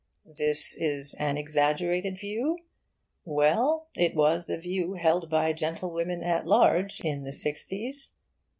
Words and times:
This 0.35 0.75
is 0.77 1.13
an 1.19 1.37
exaggerated 1.37 2.17
view? 2.19 2.57
Well 3.23 3.89
it 3.95 4.15
was 4.15 4.47
the 4.47 4.57
view 4.57 4.93
held 4.95 5.29
by 5.29 5.53
gentlewomen 5.53 6.23
at 6.23 6.47
large, 6.47 7.01
in 7.01 7.23
the 7.23 7.31
'sixties. 7.31 8.15